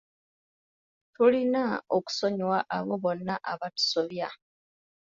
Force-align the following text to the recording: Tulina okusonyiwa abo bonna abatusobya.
Tulina 1.13 1.63
okusonyiwa 1.97 2.57
abo 2.77 2.93
bonna 3.03 3.35
abatusobya. 3.51 4.27